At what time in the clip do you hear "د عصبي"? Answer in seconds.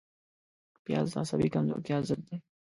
1.13-1.47